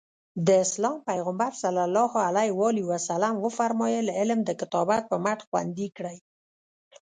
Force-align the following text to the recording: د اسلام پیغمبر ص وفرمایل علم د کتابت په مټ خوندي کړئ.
د 0.45 0.47
اسلام 0.65 0.97
پیغمبر 1.09 1.51
ص 1.61 1.63
وفرمایل 3.45 4.05
علم 4.19 4.39
د 4.45 4.49
کتابت 4.61 5.01
په 5.11 5.17
مټ 5.23 5.39
خوندي 5.47 5.87
کړئ. 5.97 6.17